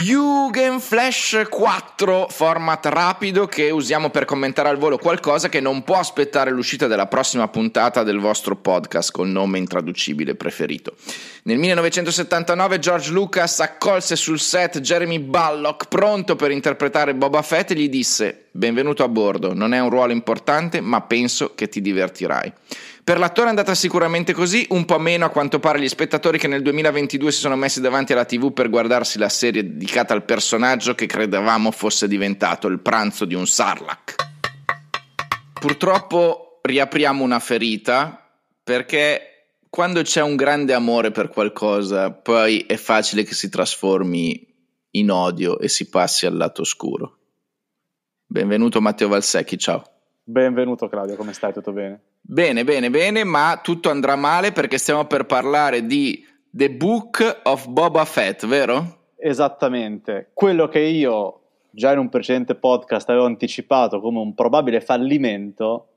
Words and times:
Jugend 0.00 0.80
Flash 0.80 1.46
4, 1.50 2.28
format 2.30 2.86
rapido 2.86 3.44
che 3.44 3.68
usiamo 3.68 4.08
per 4.08 4.24
commentare 4.24 4.70
al 4.70 4.78
volo 4.78 4.96
qualcosa 4.96 5.50
che 5.50 5.60
non 5.60 5.84
può 5.84 5.98
aspettare 5.98 6.50
l'uscita 6.50 6.86
della 6.86 7.06
prossima 7.06 7.48
puntata 7.48 8.02
del 8.02 8.18
vostro 8.18 8.56
podcast 8.56 9.10
col 9.10 9.28
nome 9.28 9.58
intraducibile 9.58 10.36
preferito. 10.36 10.94
Nel 11.42 11.58
1979 11.58 12.78
George 12.78 13.10
Lucas 13.10 13.60
accolse 13.60 14.16
sul 14.16 14.38
set 14.38 14.80
Jeremy 14.80 15.18
Bullock 15.18 15.88
pronto 15.88 16.34
per 16.34 16.50
interpretare 16.50 17.14
Boba 17.14 17.42
Fett 17.42 17.72
e 17.72 17.74
gli 17.74 17.90
disse 17.90 18.46
Benvenuto 18.52 19.04
a 19.04 19.08
bordo, 19.08 19.54
non 19.54 19.74
è 19.74 19.78
un 19.78 19.90
ruolo 19.90 20.10
importante 20.10 20.80
ma 20.80 21.02
penso 21.02 21.54
che 21.54 21.68
ti 21.68 21.80
divertirai. 21.80 22.52
Per 23.04 23.16
l'attore 23.16 23.46
è 23.46 23.50
andata 23.50 23.76
sicuramente 23.76 24.32
così, 24.32 24.66
un 24.70 24.84
po' 24.84 24.98
meno 24.98 25.24
a 25.24 25.28
quanto 25.28 25.60
pare 25.60 25.80
gli 25.80 25.88
spettatori 25.88 26.36
che 26.36 26.48
nel 26.48 26.60
2022 26.62 27.30
si 27.30 27.38
sono 27.38 27.54
messi 27.54 27.80
davanti 27.80 28.12
alla 28.12 28.24
TV 28.24 28.52
per 28.52 28.68
guardarsi 28.68 29.18
la 29.18 29.28
serie 29.28 29.62
dedicata 29.62 30.14
al 30.14 30.24
personaggio 30.24 30.96
che 30.96 31.06
credevamo 31.06 31.70
fosse 31.70 32.08
diventato 32.08 32.66
il 32.66 32.80
pranzo 32.80 33.24
di 33.24 33.34
un 33.34 33.46
Sarlacc. 33.46 34.16
Purtroppo 35.52 36.58
riapriamo 36.62 37.22
una 37.22 37.38
ferita 37.38 38.28
perché 38.64 39.58
quando 39.68 40.02
c'è 40.02 40.22
un 40.22 40.34
grande 40.34 40.74
amore 40.74 41.12
per 41.12 41.28
qualcosa, 41.28 42.10
poi 42.10 42.64
è 42.66 42.76
facile 42.76 43.22
che 43.22 43.34
si 43.34 43.48
trasformi 43.48 44.48
in 44.92 45.10
odio 45.12 45.60
e 45.60 45.68
si 45.68 45.88
passi 45.88 46.26
al 46.26 46.36
lato 46.36 46.62
oscuro. 46.62 47.19
Benvenuto 48.32 48.80
Matteo 48.80 49.08
Valsecchi, 49.08 49.58
ciao. 49.58 49.82
Benvenuto 50.22 50.88
Claudio, 50.88 51.16
come 51.16 51.32
stai? 51.32 51.52
Tutto 51.52 51.72
bene? 51.72 52.00
Bene, 52.20 52.62
bene, 52.62 52.88
bene, 52.88 53.24
ma 53.24 53.58
tutto 53.60 53.90
andrà 53.90 54.14
male 54.14 54.52
perché 54.52 54.78
stiamo 54.78 55.04
per 55.06 55.26
parlare 55.26 55.84
di 55.84 56.24
The 56.48 56.70
Book 56.70 57.40
of 57.42 57.66
Boba 57.66 58.04
Fett, 58.04 58.46
vero? 58.46 58.98
Esattamente. 59.16 60.30
Quello 60.32 60.68
che 60.68 60.78
io 60.78 61.40
già 61.72 61.90
in 61.90 61.98
un 61.98 62.08
precedente 62.08 62.54
podcast 62.54 63.08
avevo 63.10 63.24
anticipato 63.24 64.00
come 64.00 64.20
un 64.20 64.32
probabile 64.32 64.80
fallimento 64.80 65.88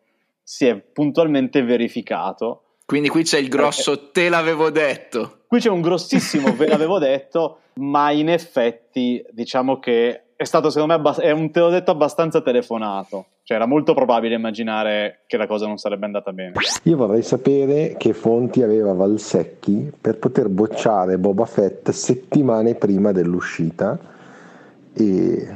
si 0.41 0.65
è 0.65 0.75
puntualmente 0.75 1.61
verificato. 1.61 2.77
Quindi 2.83 3.09
qui 3.09 3.21
c'è 3.21 3.37
il 3.37 3.47
grosso 3.47 3.91
perché... 3.91 4.11
te 4.11 4.29
l'avevo 4.29 4.71
detto. 4.71 5.43
Qui 5.47 5.59
c'è 5.59 5.69
un 5.69 5.81
grossissimo 5.81 6.55
ve 6.55 6.65
l'avevo 6.65 6.97
detto, 6.97 7.59
ma 7.75 8.09
in 8.09 8.29
effetti 8.29 9.23
diciamo 9.29 9.77
che 9.77 10.32
è 10.43 10.45
stato 10.45 10.69
secondo 10.69 10.93
me 10.93 10.99
abbast- 10.99 11.21
è 11.21 11.31
un 11.31 11.51
te 11.51 11.59
l'ho 11.59 11.69
detto 11.69 11.91
abbastanza 11.91 12.41
telefonato. 12.41 13.25
Cioè 13.43 13.57
era 13.57 13.65
molto 13.65 13.93
probabile 13.93 14.35
immaginare 14.35 15.23
che 15.27 15.37
la 15.37 15.47
cosa 15.47 15.65
non 15.65 15.77
sarebbe 15.77 16.05
andata 16.05 16.31
bene. 16.31 16.53
Io 16.83 16.95
vorrei 16.95 17.23
sapere 17.23 17.95
che 17.97 18.13
fonti 18.13 18.61
aveva 18.61 18.93
Valsecchi 18.93 19.91
per 19.99 20.17
poter 20.17 20.47
bocciare 20.49 21.17
Boba 21.17 21.45
Fett 21.45 21.89
settimane 21.89 22.75
prima 22.75 23.11
dell'uscita 23.11 23.97
e 24.93 25.47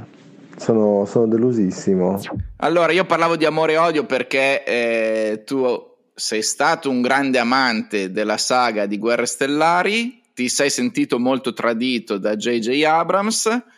sono, 0.58 1.06
sono 1.06 1.28
delusissimo. 1.28 2.20
Allora 2.58 2.92
io 2.92 3.06
parlavo 3.06 3.36
di 3.36 3.46
amore 3.46 3.74
e 3.74 3.78
odio 3.78 4.06
perché 4.06 4.64
eh, 4.64 5.44
tu 5.46 5.66
sei 6.14 6.42
stato 6.42 6.90
un 6.90 7.02
grande 7.02 7.38
amante 7.38 8.12
della 8.12 8.38
saga 8.38 8.86
di 8.86 8.98
Guerre 8.98 9.28
Stellari, 9.28 10.22
ti 10.34 10.50
sei 10.50 10.70
sentito 10.70 11.20
molto 11.20 11.54
tradito 11.54 12.18
da 12.18 12.36
J.J. 12.36 12.84
Abrams 12.84 13.76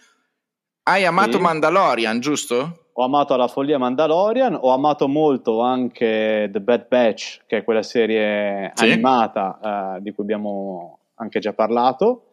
hai 0.84 1.06
amato 1.06 1.38
sì. 1.38 1.40
Mandalorian, 1.40 2.20
giusto? 2.20 2.86
Ho 2.94 3.04
amato 3.04 3.36
la 3.36 3.48
follia 3.48 3.78
Mandalorian, 3.78 4.58
ho 4.60 4.72
amato 4.72 5.08
molto 5.08 5.62
anche 5.62 6.50
The 6.52 6.60
Bad 6.60 6.88
Batch, 6.88 7.42
che 7.48 7.58
è 7.58 7.64
quella 7.64 7.84
serie 7.84 8.72
sì. 8.74 8.84
animata 8.84 9.96
uh, 9.96 10.02
di 10.02 10.12
cui 10.12 10.24
abbiamo 10.24 11.00
anche 11.16 11.40
già 11.40 11.54
parlato. 11.54 12.26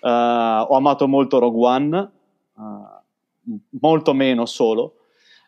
Uh, 0.00 0.08
ho 0.08 0.76
amato 0.76 1.08
molto 1.08 1.38
Rogue 1.38 1.66
One, 1.66 2.10
uh, 2.54 3.60
molto 3.80 4.12
meno 4.12 4.44
solo. 4.44 4.96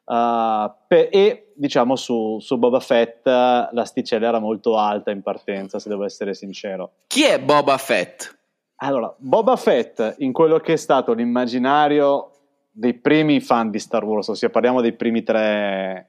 Per, 0.06 1.08
e 1.10 1.52
diciamo 1.56 1.96
su, 1.96 2.38
su 2.38 2.58
Boba 2.58 2.80
Fett 2.80 3.26
l'asticella 3.26 4.28
era 4.28 4.38
molto 4.38 4.76
alta 4.76 5.10
in 5.10 5.22
partenza, 5.22 5.78
se 5.78 5.88
devo 5.88 6.04
essere 6.04 6.34
sincero. 6.34 6.92
Chi 7.06 7.24
è 7.24 7.40
Boba 7.40 7.78
Fett? 7.78 8.38
Allora, 8.76 9.14
Boba 9.16 9.56
Fett, 9.56 10.16
in 10.18 10.32
quello 10.32 10.58
che 10.58 10.74
è 10.74 10.76
stato 10.76 11.14
l'immaginario 11.14 12.33
dei 12.76 12.94
primi 12.94 13.40
fan 13.40 13.70
di 13.70 13.78
Star 13.78 14.04
Wars, 14.04 14.28
ossia 14.28 14.50
parliamo 14.50 14.80
dei 14.80 14.94
primi 14.94 15.22
tre, 15.22 16.08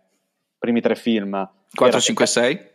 primi 0.58 0.82
tre 0.82 0.96
film. 0.96 1.50
4, 1.74 2.00
5, 2.00 2.26
6? 2.26 2.74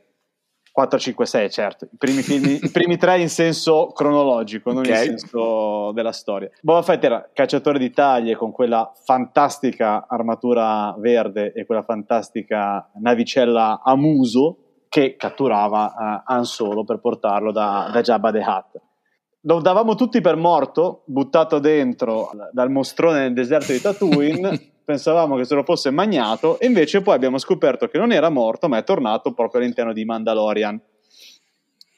4, 0.70 0.98
5, 0.98 1.26
6, 1.26 1.50
certo. 1.50 1.84
I 1.86 1.96
primi, 1.98 2.22
film, 2.22 2.58
i 2.62 2.70
primi 2.70 2.96
tre 2.96 3.18
in 3.18 3.28
senso 3.28 3.88
cronologico, 3.88 4.70
non 4.72 4.82
okay. 4.82 5.08
in 5.08 5.18
senso 5.18 5.90
della 5.92 6.12
storia. 6.12 6.48
Boba 6.60 6.82
Fett 6.82 7.02
era 7.02 7.28
cacciatore 7.32 7.80
di 7.80 7.90
taglie 7.90 8.36
con 8.36 8.52
quella 8.52 8.92
fantastica 9.04 10.06
armatura 10.08 10.94
verde 10.96 11.52
e 11.52 11.66
quella 11.66 11.82
fantastica 11.82 12.90
navicella 13.00 13.80
a 13.82 13.96
muso 13.96 14.84
che 14.88 15.16
catturava 15.16 16.22
uh, 16.26 16.32
Han 16.32 16.44
Solo 16.44 16.84
per 16.84 17.00
portarlo 17.00 17.50
da, 17.50 17.90
da 17.92 18.00
Jabba 18.00 18.30
the 18.30 18.38
Hutt 18.38 18.80
lo 19.42 19.60
davamo 19.60 19.94
tutti 19.94 20.20
per 20.20 20.36
morto, 20.36 21.02
buttato 21.06 21.58
dentro 21.58 22.30
dal 22.52 22.70
mostrone 22.70 23.20
nel 23.20 23.32
deserto 23.32 23.72
di 23.72 23.80
Tatooine. 23.80 24.70
pensavamo 24.90 25.36
che 25.36 25.44
se 25.44 25.54
lo 25.54 25.62
fosse 25.62 25.90
magnato, 25.90 26.58
e 26.58 26.66
invece 26.66 27.00
poi 27.00 27.14
abbiamo 27.14 27.38
scoperto 27.38 27.86
che 27.86 27.98
non 27.98 28.10
era 28.10 28.28
morto, 28.28 28.68
ma 28.68 28.78
è 28.78 28.84
tornato 28.84 29.32
proprio 29.32 29.60
all'interno 29.60 29.92
di 29.92 30.04
Mandalorian. 30.04 30.80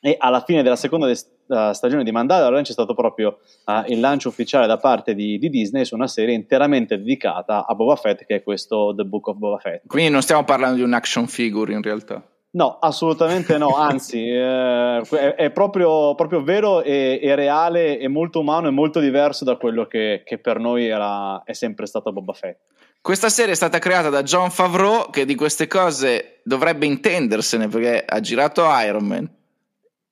E 0.04 0.16
alla 0.19 0.42
fine 0.42 0.62
della 0.62 0.76
seconda 0.76 1.06
uh, 1.08 1.72
stagione 1.72 2.04
di 2.04 2.10
Mandalorian 2.10 2.64
c'è 2.64 2.72
stato 2.72 2.92
proprio 2.92 3.38
uh, 3.66 3.91
il 3.91 4.00
lancio 4.00 4.28
ufficiale 4.28 4.66
da 4.66 4.76
parte 4.76 5.14
di, 5.14 5.38
di, 5.38 5.48
Disney 5.48 5.84
su 5.84 5.94
una 5.94 6.09
serie 6.09 6.34
interamente 6.34 6.98
dedicata 6.98 7.64
a 7.66 7.74
Boba 7.74 7.97
Fett, 7.97 8.26
che 8.26 8.36
è 8.36 8.42
questo 8.42 8.92
The 8.94 9.04
Book 9.04 9.28
of 9.28 9.36
Boba 9.36 9.59
Fett. 9.59 9.86
Quindi 9.86 10.10
non 10.10 10.20
stiamo 10.20 10.44
parlando 10.44 10.76
di 10.76 10.82
un 10.82 10.92
action 10.92 11.28
figure 11.28 11.72
in 11.72 11.82
realtà. 11.82 12.22
No, 12.55 12.79
assolutamente 12.81 13.57
no, 13.57 13.77
anzi 13.77 14.29
eh, 14.29 15.01
è, 15.01 15.35
è 15.35 15.51
proprio, 15.51 16.15
proprio, 16.15 16.43
vero 16.43 16.83
e, 16.83 17.19
e, 17.23 17.35
reale 17.35 17.99
e 17.99 18.09
molto 18.09 18.41
umano 18.41 18.69
e 18.69 18.71
molto 18.71 19.01
diverso 19.01 19.45
da 19.45 19.57
quello 19.57 19.87
che, 19.87 20.23
che 20.25 20.39
per 20.39 20.59
noi 20.59 20.87
era, 20.87 21.43
è 21.45 21.55
sempre 21.55 21.87
stato 21.87 22.13
Boba 22.13 22.35
Fett. 22.35 22.59
Questa 23.01 23.31
serie 23.31 23.53
è 23.53 23.57
stata 23.57 23.79
creata 23.79 24.11
da 24.11 24.23
John 24.23 24.51
Favreau 24.51 25.11
che 25.11 25.25
di 25.25 25.35
queste 25.35 25.67
cose 25.67 26.41
dovrebbe 26.45 26.87
intendersene 26.87 27.69
perché 27.69 28.05
ha 28.07 28.21
girato 28.21 28.65
Iron 28.87 29.05
Man, 29.05 29.31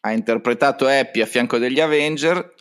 ha 0.01 0.13
interpretato 0.13 0.87
Happy 0.87 1.21
a 1.21 1.27
fianco 1.27 1.59
degli 1.59 1.79
Avenger, 1.79 2.55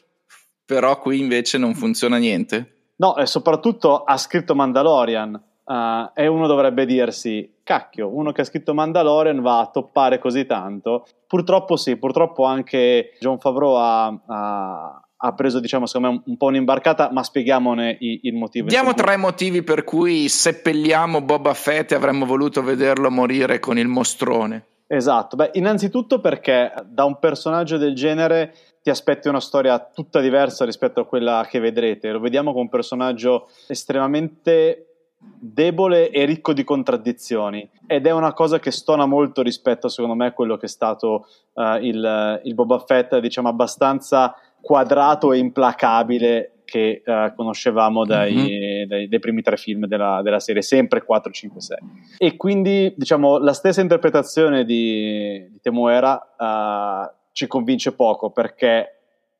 però 0.65 0.99
qui 0.99 1.19
invece 1.19 1.57
non 1.57 1.73
funziona 1.73 2.17
niente. 2.17 2.91
No, 2.97 3.15
e 3.15 3.25
soprattutto 3.25 4.03
ha 4.03 4.17
scritto 4.17 4.53
Mandalorian 4.53 5.47
Uh, 5.69 6.09
e 6.15 6.25
uno 6.25 6.47
dovrebbe 6.47 6.87
dirsi, 6.87 7.58
cacchio, 7.69 8.09
uno 8.11 8.31
che 8.31 8.41
ha 8.41 8.45
scritto 8.45 8.73
Mandalorian 8.73 9.41
va 9.41 9.59
a 9.59 9.67
toppare 9.67 10.17
così 10.17 10.47
tanto. 10.47 11.05
Purtroppo 11.27 11.75
sì, 11.75 11.97
purtroppo 11.97 12.43
anche 12.45 13.11
John 13.19 13.37
Favreau 13.37 13.75
ha, 13.75 14.07
ha, 14.07 15.01
ha 15.15 15.33
preso, 15.33 15.59
diciamo, 15.59 15.85
secondo 15.85 16.09
me 16.09 16.23
un, 16.25 16.35
po' 16.37 16.47
un'imbarcata, 16.47 17.11
ma 17.11 17.21
spieghiamone 17.21 17.97
il, 17.99 18.21
il 18.23 18.33
motivo. 18.33 18.69
Diamo 18.69 18.95
tre 18.95 19.17
motivi 19.17 19.61
per 19.61 19.83
cui 19.83 20.27
seppelliamo 20.29 21.21
Boba 21.21 21.53
Fett 21.53 21.91
e 21.91 21.95
avremmo 21.95 22.25
voluto 22.25 22.63
vederlo 22.63 23.11
morire 23.11 23.59
con 23.59 23.77
il 23.77 23.87
mostrone. 23.87 24.65
Esatto, 24.87 25.35
beh, 25.35 25.51
innanzitutto 25.53 26.19
perché 26.19 26.73
da 26.87 27.03
un 27.03 27.19
personaggio 27.19 27.77
del 27.77 27.93
genere 27.93 28.55
ti 28.81 28.89
aspetti 28.89 29.27
una 29.27 29.39
storia 29.39 29.77
tutta 29.77 30.21
diversa 30.21 30.65
rispetto 30.65 31.01
a 31.01 31.05
quella 31.05 31.45
che 31.47 31.59
vedrete. 31.59 32.09
Lo 32.09 32.19
vediamo 32.19 32.49
come 32.49 32.63
un 32.63 32.69
personaggio 32.69 33.47
estremamente 33.67 34.88
debole 35.21 36.11
e 36.11 36.25
ricco 36.25 36.53
di 36.53 36.63
contraddizioni 36.63 37.69
ed 37.87 38.07
è 38.07 38.11
una 38.11 38.33
cosa 38.33 38.59
che 38.59 38.71
stona 38.71 39.05
molto 39.05 39.41
rispetto 39.41 39.89
secondo 39.89 40.15
me 40.15 40.27
a 40.27 40.31
quello 40.31 40.55
che 40.57 40.65
è 40.65 40.69
stato 40.69 41.27
uh, 41.53 41.75
il, 41.81 42.41
il, 42.43 42.53
Boba 42.53 42.79
Fett 42.79 43.17
diciamo 43.17 43.49
abbastanza 43.49 44.33
quadrato 44.61 45.33
e 45.33 45.37
implacabile 45.37 46.59
che 46.63 47.01
uh, 47.05 47.33
conoscevamo 47.35 48.05
dai, 48.05 48.33
mm-hmm. 48.33 48.87
dai, 48.87 49.07
dai, 49.09 49.19
primi 49.19 49.41
tre 49.41 49.57
film 49.57 49.87
della, 49.87 50.21
della, 50.21 50.39
serie 50.39 50.61
sempre 50.61 51.03
4, 51.03 51.31
5, 51.31 51.61
6 51.61 51.77
e 52.17 52.37
quindi 52.37 52.93
diciamo 52.95 53.37
la 53.39 53.53
stessa 53.53 53.81
interpretazione 53.81 54.63
di, 54.63 55.47
di 55.49 55.59
Temuera 55.61 56.13
uh, 56.37 57.13
ci 57.33 57.47
convince 57.47 57.93
poco 57.93 58.29
perché 58.29 58.98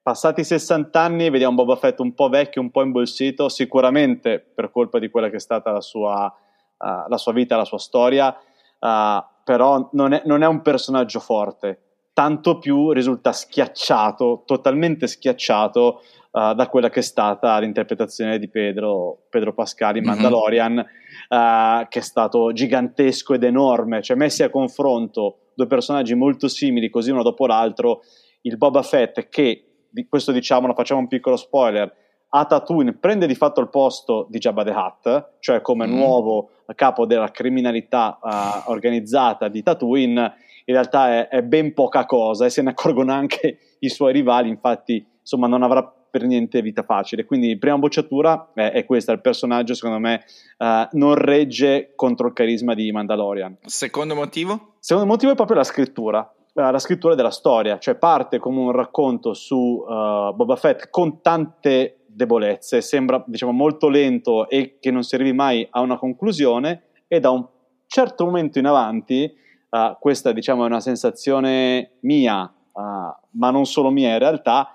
Passati 0.10 0.44
60 0.44 1.00
anni 1.00 1.30
vediamo 1.30 1.54
Boba 1.54 1.76
Fett 1.76 2.00
un 2.00 2.16
po' 2.16 2.30
vecchio, 2.30 2.62
un 2.62 2.72
po' 2.72 2.82
imbolsito, 2.82 3.48
sicuramente 3.48 4.40
per 4.40 4.72
colpa 4.72 4.98
di 4.98 5.08
quella 5.08 5.30
che 5.30 5.36
è 5.36 5.40
stata 5.40 5.70
la 5.70 5.82
sua, 5.82 6.26
uh, 6.26 7.08
la 7.08 7.18
sua 7.18 7.32
vita, 7.32 7.56
la 7.56 7.64
sua 7.64 7.78
storia, 7.78 8.36
uh, 8.80 9.24
però 9.44 9.88
non 9.92 10.14
è, 10.14 10.24
non 10.26 10.42
è, 10.42 10.48
un 10.48 10.64
personaggio 10.64 11.20
forte, 11.20 11.82
tanto 12.12 12.58
più 12.58 12.92
risulta 12.92 13.32
schiacciato, 13.32 14.42
totalmente 14.48 15.06
schiacciato 15.06 16.02
uh, 16.32 16.56
da 16.56 16.68
quella 16.70 16.90
che 16.90 17.02
è 17.02 17.04
stata 17.04 17.60
l'interpretazione 17.60 18.40
di 18.40 18.50
Pedro, 18.50 19.26
Pedro 19.30 19.54
Pascal 19.54 19.98
in 19.98 20.06
mhm. 20.06 20.10
Mandalorian, 20.10 20.74
mm-hmm. 20.74 21.84
che 21.88 22.00
è 22.00 22.02
stato 22.02 22.52
gigantesco 22.52 23.36
ed 23.36 23.44
enorme, 23.44 24.02
cioè 24.02 24.18
messi 24.18 24.42
a 24.42 24.50
confronto 24.50 25.50
due 25.54 25.68
personaggi 25.68 26.16
molto 26.16 26.48
simili 26.48 26.90
così 26.90 27.12
uno 27.12 27.22
dopo 27.22 27.46
l'altro, 27.46 28.02
il 28.42 28.58
Boba 28.58 28.82
Fett 28.82 29.30
che 29.30 29.66
questo 30.08 30.32
diciamolo, 30.32 30.74
facciamo 30.74 31.00
un 31.00 31.08
piccolo 31.08 31.36
spoiler, 31.36 31.94
a 32.32 32.46
Tatooine 32.46 32.94
prende 32.94 33.26
di 33.26 33.36
fatto 33.36 33.60
il 33.60 33.70
posto 33.70 34.28
di 34.30 34.38
Jabba 34.38 34.64
the 34.64 34.72
Hutt, 34.72 35.30
cioè 35.40 35.62
come 35.62 35.88
mm. 35.88 35.96
nuovo 35.96 36.50
capo 36.76 37.06
della 37.06 37.32
criminalità 37.32 38.20
uh, 38.22 38.70
organizzata 38.70 39.48
di 39.48 39.64
Tatooine, 39.64 40.34
in 40.66 40.74
realtà 40.74 41.10
è, 41.10 41.28
è, 41.30 41.42
ben 41.42 41.74
poca 41.74 42.06
cosa 42.06 42.46
e 42.46 42.50
se 42.50 42.62
ne 42.62 42.70
accorgono 42.70 43.12
anche 43.12 43.58
i 43.80 43.90
suoi 43.90 44.14
rivali, 44.14 44.50
infatti 44.50 45.04
insomma 45.20 45.48
non 45.48 45.64
avrà 45.64 45.92
per 46.10 46.24
niente 46.24 46.62
vita 46.62 46.84
facile. 46.84 47.26
Quindi 47.26 47.58
prima 47.58 47.78
bocciatura 47.78 48.52
è, 48.54 48.72
è 48.72 48.86
questa, 48.86 49.12
il 49.12 49.22
personaggio 49.22 49.74
secondo 49.74 50.00
me 50.00 50.24
uh, 50.58 50.88
non 50.92 51.16
regge 51.16 51.94
contro 51.96 52.28
il 52.28 52.34
carisma 52.34 52.76
di 52.76 52.92
Mandalorian. 52.92 53.58
Secondo 53.66 54.14
motivo? 54.14 54.76
Secondo 54.80 55.10
motivo 55.10 55.32
è 55.32 55.36
proprio 55.36 55.58
la 55.58 55.64
scrittura 55.64 56.32
la 56.54 56.80
scrittura 56.80 57.16
della 57.16 57.32
storia, 57.32 57.78
cioè 57.78 57.96
parte 57.96 58.40
come 58.40 58.60
un 58.60 58.72
racconto 58.72 59.34
su 59.34 59.56
uh, 59.56 60.34
Boba 60.34 60.56
Fett 60.56 60.90
con 60.90 61.22
tante 61.22 62.02
debolezze, 62.08 62.82
sembra 62.82 63.24
diciamo 63.26 63.52
molto 63.52 63.88
lento 63.88 64.50
e 64.50 64.78
che 64.80 64.92
non 64.92 65.04
si 65.04 65.16
arrivi 65.16 65.34
mai 65.34 65.66
a 65.70 65.80
una 65.80 65.98
conclusione 65.98 66.84
e 67.08 67.20
da 67.20 67.30
un 67.30 67.46
certo 67.88 68.26
momento 68.26 68.60
in 68.60 68.66
avanti, 68.66 69.32
uh, 69.70 69.98
questa 70.00 70.32
diciamo 70.32 70.64
è 70.64 70.68
una 70.68 70.82
sensazione 70.82 71.98
mia, 72.02 72.42
uh, 72.42 72.82
ma 72.82 73.52
non 73.52 73.66
solo 73.66 73.90
mia 73.90 74.12
in 74.14 74.20
realtà, 74.20 74.74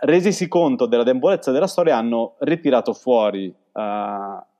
resisi 0.00 0.48
conto 0.48 0.86
della 0.86 1.02
debolezza 1.02 1.50
della 1.50 1.66
storia 1.66 1.98
hanno 1.98 2.36
ritirato 2.38 2.94
fuori 2.94 3.54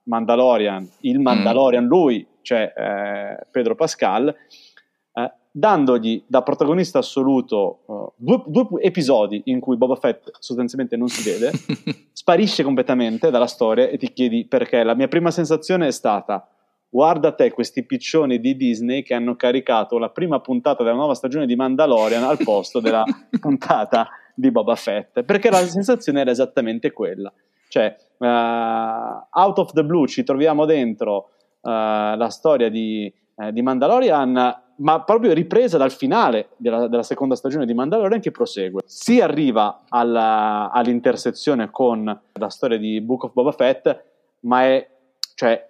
Mandalorian, 0.04 0.88
il 1.00 1.18
mm. 1.18 1.22
Mandalorian, 1.22 1.84
mm. 1.84 1.88
lui, 1.88 2.26
cioè 2.42 2.72
eh, 2.76 3.46
Pedro 3.50 3.74
Pascal, 3.74 4.34
dandogli 5.56 6.24
da 6.26 6.42
protagonista 6.42 6.98
assoluto 6.98 7.82
uh, 7.86 8.12
due, 8.16 8.42
due, 8.46 8.82
episodi 8.82 9.42
in 9.44 9.60
cui 9.60 9.76
Boba 9.76 9.94
Fett 9.94 10.32
sostanzialmente 10.40 10.96
non 10.96 11.06
si 11.06 11.22
vede, 11.30 11.52
sparisce 12.12 12.64
completamente 12.64 13.30
dalla 13.30 13.46
storia 13.46 13.86
e 13.86 13.96
ti 13.96 14.12
chiedi 14.12 14.46
perché. 14.46 14.82
La 14.82 14.94
mia 14.94 15.06
prima 15.06 15.30
sensazione 15.30 15.86
è 15.86 15.92
stata 15.92 16.48
guarda 16.88 17.32
te 17.32 17.52
questi 17.52 17.84
piccioni 17.84 18.40
di 18.40 18.56
Disney 18.56 19.02
che 19.02 19.14
hanno 19.14 19.36
caricato 19.36 19.96
la 19.98 20.10
prima 20.10 20.40
puntata 20.40 20.82
della 20.82 20.96
nuova 20.96 21.14
stagione 21.14 21.46
di 21.46 21.54
Mandalorian 21.54 22.24
al 22.24 22.38
posto 22.42 22.80
della 22.80 23.04
puntata 23.38 24.08
di 24.34 24.50
Boba 24.50 24.74
Fett, 24.74 25.22
perché 25.22 25.50
la 25.50 25.58
sensazione 25.58 26.20
era 26.20 26.32
esattamente 26.32 26.90
quella. 26.90 27.32
Cioè, 27.68 27.96
uh, 28.18 28.26
out 28.26 29.58
of 29.58 29.72
the 29.72 29.84
blue 29.84 30.08
ci 30.08 30.24
troviamo 30.24 30.64
dentro 30.64 31.30
uh, 31.60 31.70
la 31.70 32.28
storia 32.28 32.68
di, 32.68 33.12
uh, 33.34 33.50
di 33.50 33.62
Mandalorian 33.62 34.62
ma 34.76 35.02
proprio 35.02 35.32
ripresa 35.32 35.78
dal 35.78 35.92
finale 35.92 36.48
della, 36.56 36.88
della, 36.88 37.02
seconda 37.02 37.36
stagione 37.36 37.66
di 37.66 37.74
Mandalorian 37.74 38.20
che 38.20 38.30
prosegue. 38.30 38.82
Si 38.86 39.20
arriva 39.20 39.84
alla, 39.88 40.70
all'intersezione 40.72 41.70
con 41.70 42.20
la 42.32 42.48
storia 42.48 42.78
di 42.78 43.00
Book 43.00 43.24
of 43.24 43.32
Boba 43.32 43.52
Fett, 43.52 44.02
ma 44.40 44.64
è, 44.64 44.88
cioè, 45.34 45.68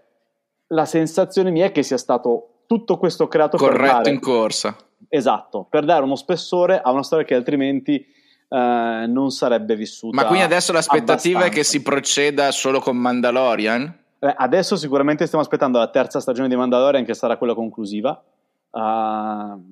la 0.68 0.86
sensazione 0.86 1.50
mia 1.50 1.66
è 1.66 1.72
che 1.72 1.82
sia 1.82 1.98
stato 1.98 2.62
tutto 2.66 2.96
questo 2.96 3.28
creato 3.28 3.56
corretto 3.56 3.82
per 3.82 3.92
dare, 3.92 4.10
in 4.10 4.20
corsa. 4.20 4.76
Esatto, 5.08 5.66
per 5.68 5.84
dare 5.84 6.04
uno 6.04 6.16
spessore 6.16 6.80
a 6.80 6.90
una 6.90 7.02
storia 7.02 7.26
che 7.26 7.34
altrimenti 7.34 7.96
eh, 7.96 9.04
non 9.06 9.30
sarebbe 9.30 9.76
vissuta. 9.76 10.16
Ma 10.16 10.26
quindi 10.26 10.44
adesso 10.44 10.72
l'aspettativa 10.72 11.40
abbastanza. 11.40 11.46
è 11.46 11.50
che 11.50 11.64
si 11.64 11.82
proceda 11.82 12.50
solo 12.52 12.80
con 12.80 12.96
Mandalorian? 12.96 14.02
Eh, 14.24 14.34
adesso 14.36 14.76
sicuramente 14.76 15.26
stiamo 15.26 15.44
aspettando 15.44 15.78
la 15.78 15.88
terza 15.88 16.20
stagione 16.20 16.48
di 16.48 16.56
Mandalorian 16.56 17.04
che 17.04 17.14
sarà 17.14 17.36
quella 17.36 17.54
conclusiva 17.54 18.22
Uh, 18.74 19.62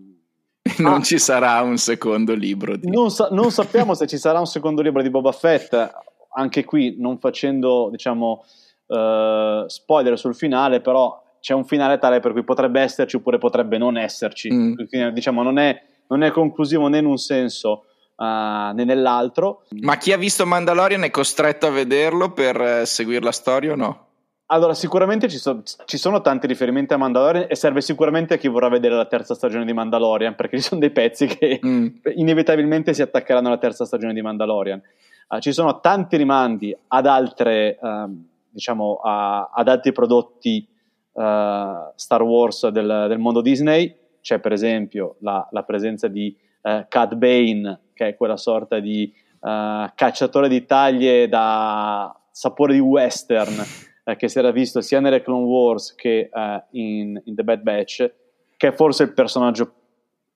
non 0.79 0.95
ah, 0.95 1.03
ci 1.03 1.19
sarà 1.19 1.61
un 1.63 1.77
secondo 1.77 2.35
libro. 2.35 2.77
Di... 2.77 2.89
Non, 2.89 3.11
sa- 3.11 3.29
non, 3.33 3.51
sappiamo 3.51 3.95
se 3.95 4.07
ci 4.07 4.17
sarà 4.17 4.39
un 4.39 4.47
secondo 4.47 4.81
libro 4.81 5.03
di 5.03 5.11
Boba 5.11 5.33
Fett, 5.33 5.93
anche 6.35 6.65
qui 6.65 6.95
non 6.99 7.19
facendo 7.19 7.89
diciamo 7.91 8.45
uh, 8.87 9.67
spoiler 9.67 10.17
sul 10.17 10.37
finale, 10.37 10.81
però 10.81 11.21
c'è 11.41 11.53
un 11.53 11.65
finale 11.65 11.99
tale 11.99 12.21
per 12.21 12.31
cui 12.31 12.45
potrebbe 12.45 12.81
esserci 12.81 13.17
oppure 13.17 13.39
potrebbe 13.39 13.77
non 13.77 13.99
esserci. 13.99 14.53
Mm. 14.53 14.75
Quindi, 14.89 15.13
diciamo, 15.13 15.43
non 15.43 15.59
è, 15.59 15.83
non 16.07 16.23
è, 16.23 16.31
conclusivo 16.31 16.87
né 16.87 16.99
in 16.99 17.07
un 17.07 17.19
senso 17.19 17.87
uh, 18.15 18.73
né 18.73 18.85
nell'altro. 18.85 19.65
Ma 19.81 19.97
chi 19.97 20.13
ha 20.13 20.17
visto 20.17 20.47
Mandalorian 20.47 21.03
è 21.03 21.11
costretto 21.11 21.67
a 21.67 21.71
vederlo 21.71 22.31
per 22.31 22.61
uh, 22.61 22.85
seguire 22.85 23.25
la 23.25 23.33
storia 23.33 23.73
o 23.73 23.77
no? 23.77 24.07
Allora, 24.53 24.75
sicuramente 24.75 25.29
ci, 25.29 25.39
so, 25.39 25.63
ci, 25.87 25.97
sono 25.97 26.21
tanti 26.21 26.47
riferimenti 26.47 26.93
a 26.93 26.99
Mandalorian 26.99 27.47
e 27.49 27.57
serve 27.57 27.81
sicuramente 27.81 28.35
a 28.35 28.37
chi 28.37 28.49
vorrà 28.49 28.69
vedere 28.69 28.95
la 28.95 29.07
terza 29.07 29.35
stagione 29.35 29.65
di 29.65 29.73
Mandalorian, 29.73 30.35
perché 30.35 30.59
ci 30.59 30.63
sono 30.63 30.79
dei 30.79 30.91
pezzi 30.91 31.27
che 31.27 31.59
mm. 31.65 31.87
inevitabilmente 32.17 32.93
si 32.93 33.01
attaccheranno 33.01 33.49
alla 33.49 33.57
terza 33.57 33.87
stagione 33.87 34.13
di 34.13 34.21
Mandalorian. 34.21 34.83
Uh, 35.29 35.39
ci 35.39 35.53
sono 35.53 35.81
tanti 35.81 36.19
rimandi 36.19 36.77
ad 36.89 37.07
altre, 37.07 37.79
uh, 37.81 38.15
diciamo, 38.51 39.01
a, 39.03 39.53
ad 39.55 39.69
altri 39.69 39.93
prodotti 39.93 40.69
uh, 41.13 41.23
Star 41.95 42.23
Wars 42.23 42.69
del, 42.69 43.07
del, 43.09 43.19
mondo 43.19 43.41
Disney. 43.41 43.97
C'è 44.21 44.39
per 44.39 44.53
esempio 44.53 45.17
la, 45.21 45.49
la 45.51 45.63
presenza 45.63 46.09
di 46.09 46.37
uh, 46.61 46.85
Cad 46.89 47.15
Bane, 47.15 47.81
che 47.95 48.09
è 48.09 48.17
quella 48.17 48.37
sorta 48.37 48.81
di 48.81 49.21
cacciatore 49.43 50.49
di 50.49 50.65
taglie 50.67 51.27
da 51.27 52.17
sapore 52.31 52.75
di 52.75 52.79
western 52.79 53.57
eh, 54.05 54.17
che 54.17 54.29
si 54.29 54.39
era 54.39 54.51
visto 54.51 54.81
sia 54.81 55.01
nelle 55.01 55.23
Clone 55.23 55.45
Wars 55.45 55.95
che 55.95 56.31
eh, 56.33 56.65
in, 56.71 57.21
in, 57.25 57.35
The 57.35 57.45
Bad 57.45 57.61
Batch, 57.61 58.13
che 58.57 58.69
è 58.69 58.73
forse 58.73 59.05
il 59.05 59.13
personaggio 59.13 59.73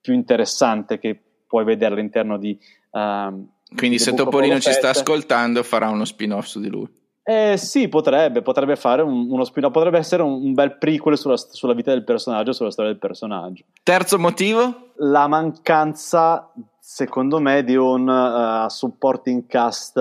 più 0.01 0.13
interessante 0.13 0.99
che 0.99 1.19
puoi 1.45 1.63
vedere 1.63 1.93
all'interno 1.93 2.37
di... 2.37 2.57
Um, 2.91 3.47
Quindi 3.75 3.99
se 3.99 4.13
Topolino 4.13 4.59
ci 4.59 4.71
sta 4.71 4.89
ascoltando 4.89 5.63
farà 5.63 5.89
uno 5.89 6.05
spin-off 6.05 6.45
su 6.45 6.59
di 6.59 6.69
lui. 6.69 6.87
Eh, 7.23 7.57
sì, 7.57 7.89
potrebbe, 7.89 8.41
potrebbe 8.41 8.77
fare 8.77 9.01
un, 9.01 9.29
uno 9.29 9.43
spin-off, 9.43 9.73
potrebbe 9.73 9.97
essere 9.97 10.23
un, 10.23 10.31
un 10.31 10.53
bel 10.53 10.77
prequel 10.77 11.17
sulla, 11.17 11.35
sulla, 11.35 11.73
vita 11.73 11.91
del 11.91 12.05
personaggio, 12.05 12.53
sulla 12.53 12.71
storia 12.71 12.91
del 12.91 12.99
personaggio. 13.01 13.65
Terzo 13.83 14.17
motivo? 14.17 14.91
La 14.99 15.27
mancanza, 15.27 16.49
secondo 16.79 17.41
me, 17.41 17.65
di 17.65 17.75
un 17.75 18.07
uh, 18.07 18.69
supporting 18.69 19.45
cast 19.45 19.99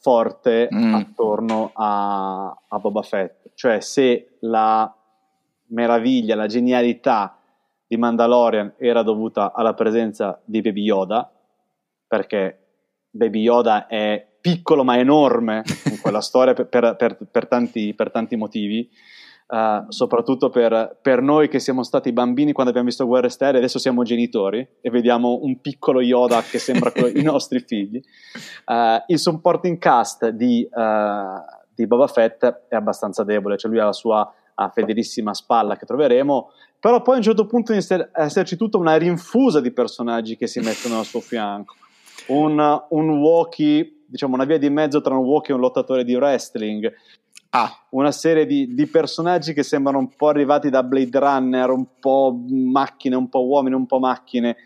forte 0.00 0.68
mm. 0.72 0.94
attorno 0.94 1.70
a, 1.74 2.56
a 2.68 2.78
Boba 2.78 3.02
Fett. 3.02 3.50
Cioè, 3.54 3.80
se 3.80 4.36
la 4.40 4.92
meraviglia, 5.66 6.34
la 6.34 6.46
genialità 6.46 7.38
di 7.86 7.96
Mandalorian 7.96 8.74
era 8.78 9.02
dovuta 9.02 9.52
alla 9.52 9.74
presenza 9.74 10.40
di 10.44 10.60
Baby 10.62 10.82
Yoda, 10.82 11.30
perché 12.06 12.58
Baby 13.10 13.42
Yoda 13.42 13.86
è 13.86 14.26
piccolo 14.40 14.84
ma 14.84 14.98
enorme 14.98 15.62
in 15.84 16.00
quella 16.00 16.20
storia 16.22 16.54
per, 16.54 16.66
per, 16.68 16.96
per, 16.96 17.18
per 17.30 17.46
tanti, 17.46 17.94
tanti, 17.94 18.36
motivi, 18.36 18.88
uh, 19.50 19.90
soprattutto 19.90 20.48
per, 20.48 21.20
noi 21.20 21.48
che 21.48 21.58
siamo 21.58 21.82
stati 21.82 22.12
bambini 22.12 22.52
quando 22.52 22.70
abbiamo 22.70 22.88
visto 22.88 23.06
Guerre 23.06 23.28
Sterre, 23.28 23.58
adesso 23.58 23.78
siamo 23.78 24.02
genitori 24.02 24.66
e 24.80 24.90
vediamo 24.90 25.40
un 25.42 25.60
piccolo 25.60 26.00
Yoda 26.00 26.40
che 26.42 26.58
sembra 26.58 26.92
i 27.12 27.22
nostri 27.22 27.60
figli. 27.60 28.00
Uh, 28.66 29.02
il 29.08 29.18
supporting 29.18 29.78
cast 29.78 30.28
di, 30.28 30.66
uh, 30.70 30.82
di, 31.74 31.86
Boba 31.86 32.06
Fett 32.06 32.44
è 32.68 32.74
abbastanza 32.74 33.24
debole, 33.24 33.56
cioè 33.56 33.70
lui 33.70 33.80
ha 33.80 33.84
la 33.84 33.92
sua 33.92 34.32
fedelissima 34.74 35.32
spalla 35.32 35.74
che 35.78 35.86
troveremo, 35.86 36.50
però 36.78 37.00
poi 37.00 37.14
a 37.14 37.16
un 37.16 37.22
certo 37.22 37.46
punto 37.46 37.72
inizia 37.72 38.10
a 38.12 38.24
esserci 38.24 38.56
tutta 38.56 38.76
una 38.76 38.96
rinfusa 38.96 39.58
di 39.58 39.70
personaggi 39.70 40.36
che 40.36 40.46
si 40.46 40.60
mettono 40.60 40.98
al 40.98 41.06
suo 41.06 41.20
fianco. 41.20 41.76
Un, 42.26 42.84
un 42.90 43.08
walkie, 43.20 44.02
diciamo 44.06 44.34
una 44.34 44.44
via 44.44 44.58
di 44.58 44.68
mezzo 44.68 45.00
tra 45.00 45.16
un 45.16 45.24
walkie 45.24 45.54
e 45.54 45.56
un 45.56 45.62
lottatore 45.62 46.04
di 46.04 46.14
wrestling, 46.14 46.92
Ah. 47.50 47.84
Una 47.90 48.12
serie 48.12 48.46
di, 48.46 48.74
di, 48.74 48.86
personaggi 48.86 49.52
che 49.52 49.64
sembrano 49.64 49.98
un 49.98 50.14
po' 50.14 50.28
arrivati 50.28 50.70
da 50.70 50.84
Blade 50.84 51.18
Runner, 51.18 51.70
un 51.70 51.98
po' 51.98 52.32
macchine, 52.48 53.16
un 53.16 53.28
po' 53.28 53.44
uomini, 53.44 53.74
un 53.74 53.86
po' 53.86 53.98
macchine. 53.98 54.56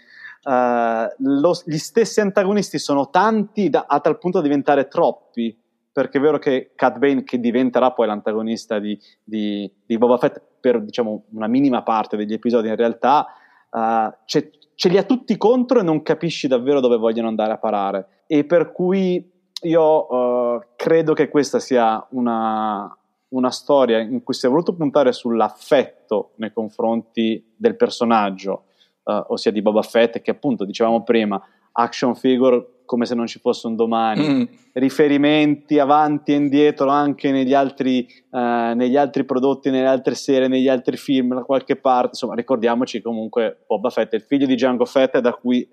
Uh, 0.42 1.08
lo, 1.18 1.58
gli 1.64 1.78
stessi 1.78 2.20
antagonisti 2.20 2.78
sono 2.78 3.08
tanti 3.08 3.70
da, 3.70 3.86
a 3.88 4.00
tal 4.00 4.18
punto 4.18 4.38
da 4.38 4.44
diventare 4.44 4.88
troppi. 4.88 5.58
Perché 5.90 6.18
è 6.18 6.20
vero 6.20 6.38
che 6.38 6.72
Cat 6.74 6.98
Bane, 6.98 7.22
che 7.22 7.40
diventerà 7.40 7.92
poi 7.92 8.06
l'antagonista 8.06 8.78
di, 8.78 8.98
di, 9.22 9.70
di 9.86 9.96
Boba 9.96 10.18
Fett 10.18 10.42
per 10.60 10.82
diciamo, 10.82 11.24
una 11.30 11.46
minima 11.46 11.82
parte 11.82 12.16
degli 12.16 12.32
episodi, 12.32 12.68
in 12.68 12.76
realtà 12.76 13.26
uh, 13.70 14.12
ce 14.26 14.88
li 14.88 14.98
ha 14.98 15.04
tutti 15.04 15.36
contro 15.36 15.80
e 15.80 15.82
non 15.82 16.02
capisci 16.02 16.48
davvero 16.48 16.80
dove 16.80 16.96
vogliono 16.96 17.28
andare 17.28 17.52
a 17.52 17.58
parare. 17.58 18.24
E 18.26 18.44
per 18.44 18.72
cui 18.72 19.32
io 19.64 20.14
uh, 20.14 20.62
credo 20.76 21.12
che 21.12 21.28
questa 21.28 21.58
sia 21.58 22.04
una, 22.10 22.96
una, 23.28 23.50
storia 23.50 23.98
in 23.98 24.22
cui 24.22 24.34
si 24.34 24.46
è 24.46 24.48
voluto 24.48 24.74
puntare 24.74 25.12
sull'affetto 25.12 26.32
nei 26.36 26.52
confronti 26.52 27.52
del 27.56 27.76
personaggio, 27.76 28.64
uh, 29.04 29.24
ossia 29.28 29.50
di 29.50 29.62
Boba 29.62 29.82
Fett, 29.82 30.20
che 30.20 30.30
appunto 30.30 30.64
dicevamo 30.64 31.02
prima, 31.02 31.40
action 31.72 32.14
figure 32.14 32.68
come 32.84 33.06
se 33.06 33.14
non 33.14 33.26
ci 33.26 33.38
fosse 33.38 33.66
un 33.66 33.76
domani, 33.76 34.28
mm. 34.28 34.42
riferimenti 34.74 35.78
avanti 35.78 36.32
e 36.32 36.36
indietro 36.36 36.90
anche 36.90 37.30
negli 37.30 37.54
altri, 37.54 38.06
uh, 38.30 38.74
negli 38.74 38.96
altri, 38.96 39.24
prodotti, 39.24 39.70
nelle 39.70 39.88
altre 39.88 40.14
serie, 40.14 40.48
negli 40.48 40.68
altri 40.68 40.96
film, 40.96 41.34
da 41.34 41.42
qualche 41.42 41.76
parte. 41.76 42.08
Insomma, 42.08 42.34
ricordiamoci 42.34 43.00
comunque 43.00 43.64
Boba 43.66 43.90
Fett 43.90 44.12
è 44.12 44.16
il 44.16 44.22
figlio 44.22 44.46
di 44.46 44.54
Django 44.54 44.84
Fett, 44.84 45.18
da 45.18 45.32
cui 45.32 45.66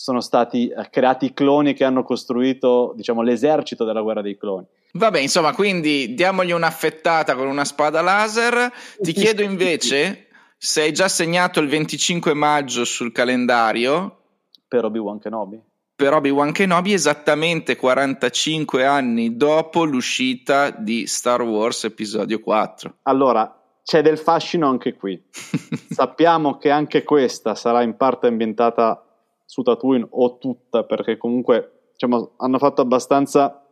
sono 0.00 0.22
stati 0.22 0.68
eh, 0.68 0.88
creati 0.88 1.26
i 1.26 1.34
cloni 1.34 1.74
che 1.74 1.84
hanno 1.84 2.02
costruito, 2.02 2.94
diciamo, 2.96 3.20
l'esercito 3.20 3.84
della 3.84 4.00
guerra 4.00 4.22
dei 4.22 4.38
cloni. 4.38 4.64
Vabbè, 4.92 5.18
insomma, 5.18 5.52
quindi 5.52 6.14
diamogli 6.14 6.52
un'affettata 6.52 7.34
con 7.36 7.46
una 7.46 7.66
spada 7.66 8.00
laser. 8.00 8.72
Ti 8.98 9.12
chiedo 9.12 9.42
invece 9.42 10.28
se 10.56 10.80
hai 10.80 10.92
già 10.92 11.06
segnato 11.06 11.60
il 11.60 11.68
25 11.68 12.32
maggio 12.32 12.86
sul 12.86 13.12
calendario. 13.12 14.22
Per 14.66 14.86
Obi-Wan 14.86 15.18
Kenobi. 15.18 15.60
Per 15.94 16.14
Obi-Wan 16.14 16.52
Kenobi, 16.52 16.94
esattamente 16.94 17.76
45 17.76 18.86
anni 18.86 19.36
dopo 19.36 19.84
l'uscita 19.84 20.70
di 20.70 21.06
Star 21.06 21.42
Wars 21.42 21.84
Episodio 21.84 22.40
4. 22.40 22.94
Allora, 23.02 23.54
c'è 23.84 24.00
del 24.00 24.16
fascino 24.16 24.66
anche 24.66 24.94
qui. 24.94 25.22
Sappiamo 25.90 26.56
che 26.56 26.70
anche 26.70 27.02
questa 27.02 27.54
sarà 27.54 27.82
in 27.82 27.98
parte 27.98 28.28
ambientata 28.28 29.04
su 29.50 29.62
Tatooine 29.62 30.06
o 30.10 30.38
tutta, 30.38 30.84
perché 30.84 31.16
comunque 31.16 31.88
diciamo, 31.90 32.34
hanno 32.36 32.58
fatto 32.58 32.82
abbastanza 32.82 33.66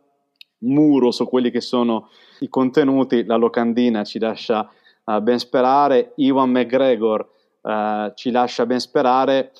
muro 0.63 1.09
su 1.11 1.25
quelli 1.25 1.51
che 1.51 1.61
sono 1.61 2.09
i 2.39 2.49
contenuti. 2.49 3.23
La 3.23 3.37
locandina 3.37 4.03
ci 4.03 4.19
lascia 4.19 4.69
uh, 5.05 5.21
ben 5.21 5.39
sperare, 5.39 6.11
Iwan 6.17 6.49
McGregor 6.49 7.29
uh, 7.61 8.11
ci 8.13 8.29
lascia 8.29 8.65
ben 8.65 8.81
sperare. 8.81 9.53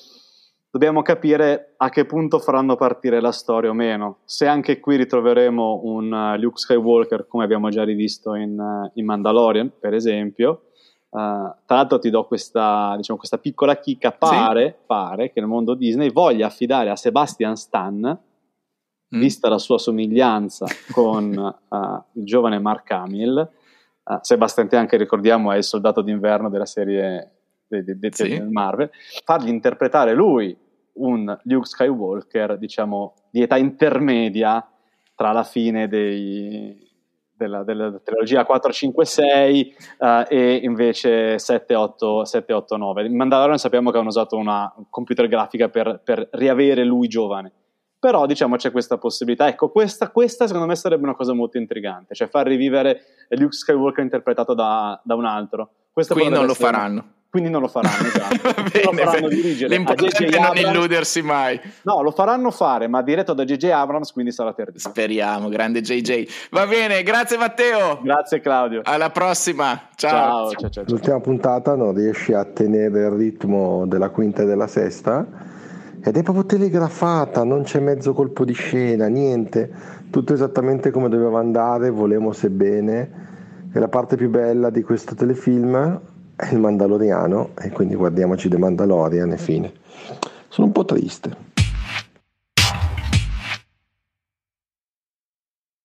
Dobbiamo 0.70 1.00
capire 1.00 1.72
a 1.78 1.88
che 1.88 2.04
punto 2.04 2.38
faranno 2.38 2.76
partire 2.76 3.18
la 3.22 3.32
storia 3.32 3.70
o 3.70 3.74
meno. 3.74 4.18
Se 4.26 4.46
anche 4.46 4.78
qui 4.78 4.96
ritroveremo 4.96 5.80
un 5.84 6.12
uh, 6.12 6.38
Luke 6.38 6.58
Skywalker 6.58 7.28
come 7.28 7.44
abbiamo 7.44 7.70
già 7.70 7.82
rivisto 7.82 8.34
in, 8.34 8.90
in 8.92 9.04
Mandalorian, 9.06 9.72
per 9.80 9.94
esempio, 9.94 10.64
Uh, 11.10 11.50
tra 11.66 11.76
l'altro 11.76 11.98
ti 11.98 12.08
do 12.08 12.24
questa, 12.24 12.94
diciamo, 12.96 13.18
questa 13.18 13.38
piccola 13.38 13.76
chicca, 13.78 14.12
pare, 14.12 14.76
sì. 14.78 14.84
pare, 14.86 15.32
che 15.32 15.40
nel 15.40 15.48
mondo 15.48 15.74
Disney 15.74 16.12
voglia 16.12 16.46
affidare 16.46 16.88
a 16.88 16.96
Sebastian 16.96 17.56
Stan, 17.56 18.18
mm. 19.16 19.18
vista 19.18 19.48
la 19.48 19.58
sua 19.58 19.78
somiglianza 19.78 20.66
con 20.92 21.56
uh, 21.68 22.02
il 22.18 22.24
giovane 22.24 22.60
Mark 22.60 22.90
Hamill, 22.92 23.50
uh, 24.04 24.18
Sebastian 24.20 24.68
Stan 24.68 24.86
che 24.86 24.96
ricordiamo 24.96 25.50
è 25.50 25.56
il 25.56 25.64
soldato 25.64 26.00
d'inverno 26.00 26.48
della 26.48 26.66
serie 26.66 27.32
de, 27.66 27.82
de, 27.82 27.98
de, 27.98 28.10
sì. 28.12 28.40
Marvel, 28.40 28.90
fargli 29.24 29.48
interpretare 29.48 30.14
lui 30.14 30.56
un 30.92 31.36
Luke 31.44 31.66
Skywalker, 31.66 32.56
diciamo, 32.56 33.14
di 33.30 33.42
età 33.42 33.56
intermedia 33.56 34.64
tra 35.14 35.32
la 35.32 35.44
fine 35.44 35.88
dei 35.88 36.88
della, 37.40 37.62
della 37.62 37.98
trilogia 38.04 38.44
4, 38.44 38.72
5, 38.72 39.04
6 39.04 39.76
uh, 39.98 40.06
e 40.28 40.60
invece 40.62 41.38
7, 41.38 41.74
8, 41.74 42.24
7, 42.26 42.52
8, 42.52 42.76
9. 42.76 43.06
In 43.06 43.16
Mandalorian 43.16 43.58
sappiamo 43.58 43.90
che 43.90 43.98
hanno 43.98 44.08
usato 44.08 44.36
una 44.36 44.72
computer 44.90 45.26
grafica 45.26 45.68
per, 45.68 46.02
per 46.04 46.28
riavere 46.32 46.84
lui 46.84 47.08
giovane. 47.08 47.52
Però 47.98 48.26
diciamo 48.26 48.56
c'è 48.56 48.70
questa 48.70 48.98
possibilità. 48.98 49.48
Ecco, 49.48 49.70
questa, 49.70 50.10
questa, 50.10 50.46
secondo 50.46 50.66
me 50.66 50.76
sarebbe 50.76 51.04
una 51.04 51.14
cosa 51.14 51.32
molto 51.32 51.58
intrigante, 51.58 52.14
cioè 52.14 52.28
far 52.28 52.46
rivivere 52.46 53.02
Luke 53.30 53.52
Skywalker 53.52 54.02
interpretato 54.02 54.54
da, 54.54 55.00
da 55.02 55.14
un 55.14 55.24
altro. 55.24 55.70
Questa 55.92 56.14
Qui 56.14 56.28
non 56.28 56.46
lo 56.46 56.54
faranno 56.54 57.18
quindi 57.30 57.48
non 57.48 57.60
lo 57.60 57.68
faranno, 57.68 57.94
esatto. 58.06 58.62
Bene, 58.62 58.84
lo 58.84 59.10
faranno 59.10 59.28
dirigere 59.28 59.72
L'importante 59.72 60.26
è 60.26 60.40
non 60.40 60.56
illudersi 60.56 61.22
mai. 61.22 61.60
No, 61.82 62.02
lo 62.02 62.10
faranno 62.10 62.50
fare, 62.50 62.88
ma 62.88 63.02
diretto 63.02 63.34
da 63.34 63.44
JJ 63.44 63.66
Abrams, 63.66 64.10
quindi 64.10 64.32
sarà 64.32 64.52
terribile. 64.52 64.80
Speriamo, 64.80 65.48
grande 65.48 65.80
JJ. 65.80 66.28
Va 66.50 66.66
bene, 66.66 67.04
grazie 67.04 67.36
Matteo. 67.36 68.00
Grazie 68.02 68.40
Claudio. 68.40 68.80
Alla 68.82 69.10
prossima. 69.10 69.90
Ciao. 69.94 70.50
Ciao, 70.50 70.58
ciao, 70.58 70.70
ciao, 70.70 70.84
L'ultima 70.88 71.20
puntata 71.20 71.76
non 71.76 71.94
riesci 71.94 72.32
a 72.32 72.44
tenere 72.44 73.04
il 73.04 73.10
ritmo 73.10 73.86
della 73.86 74.08
quinta 74.08 74.42
e 74.42 74.46
della 74.46 74.66
sesta 74.66 75.24
ed 76.02 76.16
è 76.16 76.22
proprio 76.22 76.46
telegrafata, 76.46 77.44
non 77.44 77.62
c'è 77.62 77.78
mezzo 77.78 78.14
colpo 78.14 78.44
di 78.44 78.54
scena, 78.54 79.06
niente, 79.06 79.70
tutto 80.10 80.32
esattamente 80.32 80.90
come 80.90 81.08
doveva 81.08 81.38
andare, 81.38 81.90
volemo 81.90 82.32
sebbene. 82.32 83.28
E 83.72 83.78
la 83.78 83.86
parte 83.86 84.16
più 84.16 84.30
bella 84.30 84.70
di 84.70 84.82
questo 84.82 85.14
telefilm 85.14 86.00
il 86.50 86.58
Mandaloriano 86.58 87.50
e 87.60 87.70
quindi 87.70 87.94
guardiamoci 87.94 88.48
The 88.48 88.58
Mandalorian 88.58 89.32
e 89.32 89.38
fine. 89.38 89.72
Sono 90.48 90.66
un 90.66 90.72
po' 90.72 90.84
triste. 90.84 91.49